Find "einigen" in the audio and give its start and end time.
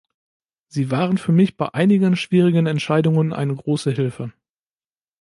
1.75-2.15